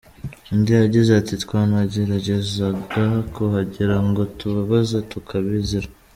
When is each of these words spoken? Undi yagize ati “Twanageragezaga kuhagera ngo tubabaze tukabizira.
Undi 0.51 0.71
yagize 0.81 1.09
ati 1.19 1.33
“Twanageragezaga 1.43 3.05
kuhagera 3.35 3.95
ngo 4.07 4.21
tubabaze 4.37 4.97
tukabizira. 5.11 5.89